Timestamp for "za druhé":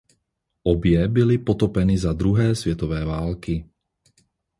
1.97-2.55